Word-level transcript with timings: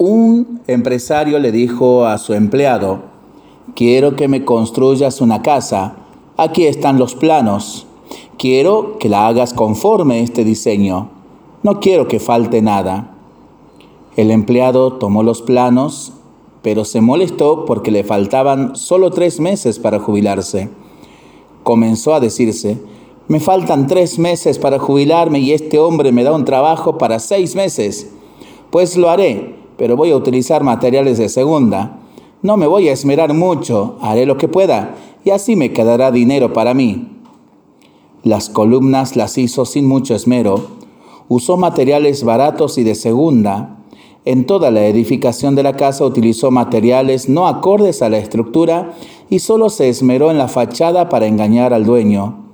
Un 0.00 0.60
empresario 0.68 1.40
le 1.40 1.50
dijo 1.50 2.06
a 2.06 2.18
su 2.18 2.32
empleado, 2.32 3.00
quiero 3.74 4.14
que 4.14 4.28
me 4.28 4.44
construyas 4.44 5.20
una 5.20 5.42
casa, 5.42 5.96
aquí 6.36 6.66
están 6.66 7.00
los 7.00 7.16
planos, 7.16 7.84
quiero 8.38 8.98
que 8.98 9.08
la 9.08 9.26
hagas 9.26 9.52
conforme 9.52 10.22
este 10.22 10.44
diseño, 10.44 11.10
no 11.64 11.80
quiero 11.80 12.06
que 12.06 12.20
falte 12.20 12.62
nada. 12.62 13.16
El 14.14 14.30
empleado 14.30 14.92
tomó 14.92 15.24
los 15.24 15.42
planos, 15.42 16.12
pero 16.62 16.84
se 16.84 17.00
molestó 17.00 17.64
porque 17.64 17.90
le 17.90 18.04
faltaban 18.04 18.76
solo 18.76 19.10
tres 19.10 19.40
meses 19.40 19.80
para 19.80 19.98
jubilarse. 19.98 20.68
Comenzó 21.64 22.14
a 22.14 22.20
decirse, 22.20 22.80
me 23.26 23.40
faltan 23.40 23.88
tres 23.88 24.20
meses 24.20 24.60
para 24.60 24.78
jubilarme 24.78 25.40
y 25.40 25.50
este 25.50 25.80
hombre 25.80 26.12
me 26.12 26.22
da 26.22 26.32
un 26.32 26.44
trabajo 26.44 26.98
para 26.98 27.18
seis 27.18 27.56
meses. 27.56 28.12
Pues 28.70 28.96
lo 28.96 29.10
haré, 29.10 29.57
pero 29.78 29.96
voy 29.96 30.10
a 30.10 30.16
utilizar 30.16 30.62
materiales 30.64 31.16
de 31.16 31.30
segunda. 31.30 32.00
No 32.42 32.58
me 32.58 32.66
voy 32.66 32.88
a 32.88 32.92
esmerar 32.92 33.32
mucho, 33.32 33.96
haré 34.02 34.26
lo 34.26 34.36
que 34.36 34.48
pueda 34.48 34.96
y 35.24 35.30
así 35.30 35.56
me 35.56 35.72
quedará 35.72 36.10
dinero 36.10 36.52
para 36.52 36.74
mí. 36.74 37.08
Las 38.24 38.50
columnas 38.50 39.16
las 39.16 39.38
hizo 39.38 39.64
sin 39.64 39.86
mucho 39.86 40.14
esmero, 40.14 40.66
usó 41.28 41.56
materiales 41.56 42.24
baratos 42.24 42.76
y 42.76 42.82
de 42.82 42.96
segunda. 42.96 43.76
En 44.24 44.44
toda 44.44 44.70
la 44.72 44.84
edificación 44.84 45.54
de 45.54 45.62
la 45.62 45.74
casa 45.74 46.04
utilizó 46.04 46.50
materiales 46.50 47.28
no 47.28 47.46
acordes 47.46 48.02
a 48.02 48.08
la 48.08 48.18
estructura 48.18 48.94
y 49.30 49.38
solo 49.38 49.70
se 49.70 49.88
esmeró 49.88 50.30
en 50.30 50.38
la 50.38 50.48
fachada 50.48 51.08
para 51.08 51.26
engañar 51.26 51.72
al 51.72 51.84
dueño. 51.84 52.44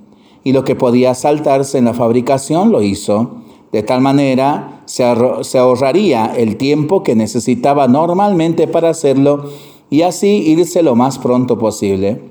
Y 0.43 0.53
lo 0.53 0.63
que 0.63 0.75
podía 0.75 1.15
saltarse 1.15 1.79
en 1.79 1.85
la 1.85 1.95
fabricación 1.95 2.71
lo 2.71 2.83
hizo. 2.83 3.37
De 3.71 3.81
tal 3.81 4.01
manera 4.01 4.74
se, 4.85 5.03
ahorraría 5.57 6.33
el 6.37 6.57
tiempo 6.57 7.03
que 7.03 7.15
necesitaba 7.15 7.87
normalmente 7.87 8.67
para 8.67 8.89
hacerlo 8.89 9.49
y 9.89 10.03
así 10.03 10.27
irse 10.27 10.83
lo 10.83 10.95
más 10.95 11.19
pronto 11.19 11.57
posible. 11.57 12.21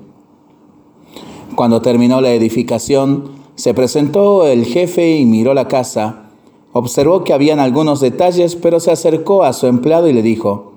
Cuando 1.55 1.81
terminó 1.81 2.21
la 2.21 2.33
edificación, 2.33 3.31
se 3.55 3.73
presentó 3.73 4.45
el 4.45 4.65
jefe 4.65 5.17
y 5.17 5.25
miró 5.25 5.53
la 5.53 5.67
casa. 5.67 6.29
Observó 6.73 7.23
que 7.23 7.31
habían 7.31 7.59
algunos 7.59 8.01
detalles, 8.01 8.55
pero 8.55 8.79
se 8.81 8.91
acercó 8.91 9.43
a 9.43 9.53
su 9.53 9.67
empleado 9.67 10.09
y 10.09 10.13
le 10.13 10.21
dijo, 10.21 10.73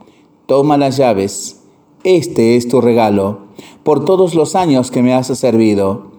toma 0.47 0.77
las 0.77 0.97
llaves, 0.97 1.63
este 2.05 2.57
es 2.57 2.69
tu 2.69 2.81
regalo, 2.81 3.41
por 3.83 4.05
todos 4.05 4.37
los 4.37 4.55
años 4.55 4.93
que 4.93 5.03
me 5.03 5.15
has 5.15 5.27
servido. 5.27 6.13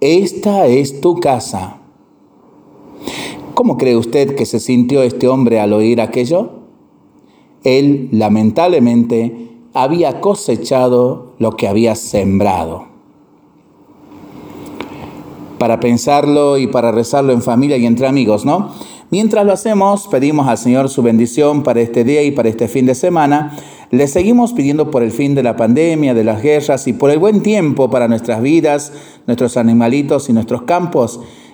Esta 0.00 0.66
es 0.66 1.00
tu 1.00 1.18
casa. 1.20 1.80
¿Cómo 3.56 3.78
cree 3.78 3.96
usted 3.96 4.34
que 4.34 4.44
se 4.44 4.60
sintió 4.60 5.02
este 5.02 5.28
hombre 5.28 5.60
al 5.60 5.72
oír 5.72 6.02
aquello? 6.02 6.50
Él, 7.64 8.10
lamentablemente, 8.12 9.48
había 9.72 10.20
cosechado 10.20 11.32
lo 11.38 11.52
que 11.52 11.66
había 11.66 11.94
sembrado. 11.94 12.84
Para 15.56 15.80
pensarlo 15.80 16.58
y 16.58 16.66
para 16.66 16.92
rezarlo 16.92 17.32
en 17.32 17.40
familia 17.40 17.78
y 17.78 17.86
entre 17.86 18.06
amigos, 18.06 18.44
¿no? 18.44 18.72
Mientras 19.10 19.46
lo 19.46 19.54
hacemos, 19.54 20.06
pedimos 20.06 20.48
al 20.48 20.58
Señor 20.58 20.90
su 20.90 21.02
bendición 21.02 21.62
para 21.62 21.80
este 21.80 22.04
día 22.04 22.22
y 22.24 22.32
para 22.32 22.50
este 22.50 22.68
fin 22.68 22.84
de 22.84 22.94
semana. 22.94 23.56
Le 23.90 24.06
seguimos 24.06 24.52
pidiendo 24.52 24.90
por 24.90 25.02
el 25.02 25.12
fin 25.12 25.34
de 25.34 25.42
la 25.42 25.56
pandemia, 25.56 26.12
de 26.12 26.24
las 26.24 26.42
guerras 26.42 26.86
y 26.88 26.92
por 26.92 27.10
el 27.10 27.18
buen 27.18 27.40
tiempo 27.40 27.88
para 27.88 28.06
nuestras 28.06 28.42
vidas, 28.42 28.92
nuestros 29.26 29.56
animalitos 29.56 30.28
y 30.28 30.34
nuestros 30.34 30.64
campos 30.64 31.20